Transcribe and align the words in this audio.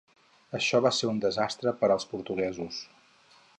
Això 0.59 0.79
va 0.85 0.91
ser 0.99 1.09
un 1.11 1.19
desastre 1.27 1.75
per 1.83 1.91
als 1.97 2.09
portuguesos. 2.15 2.83